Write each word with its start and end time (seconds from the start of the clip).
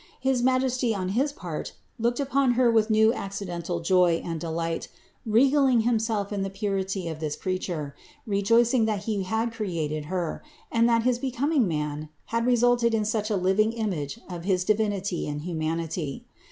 His 0.19 0.41
Majesty 0.41 0.95
on 0.95 1.09
his 1.09 1.31
part 1.31 1.73
looked 1.99 2.19
upon 2.19 2.53
Her 2.53 2.71
with 2.71 2.89
new 2.89 3.13
accidental 3.13 3.81
joy 3.81 4.19
and 4.25 4.39
delight, 4.39 4.87
regaling 5.27 5.81
Himself 5.81 6.33
in 6.33 6.41
the 6.41 6.49
purity 6.49 7.07
of 7.07 7.19
this 7.19 7.35
Creature, 7.35 7.93
rejoicing 8.25 8.85
that 8.85 9.03
He 9.03 9.21
had 9.21 9.53
created 9.53 10.05
Her, 10.05 10.41
and 10.71 10.89
that 10.89 11.03
his 11.03 11.19
becoming 11.19 11.67
man 11.67 12.09
had 12.33 12.47
resulted 12.47 12.95
in 12.95 13.05
such 13.05 13.29
a 13.29 13.37
living 13.37 13.73
image 13.73 14.19
of 14.27 14.43
his 14.43 14.63
Divinity 14.63 15.27
and 15.27 15.43
humanity. 15.43 16.25